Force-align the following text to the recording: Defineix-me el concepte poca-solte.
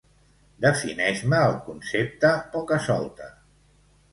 Defineix-me 0.63 1.41
el 1.49 1.53
concepte 1.67 2.33
poca-solte. 2.57 3.29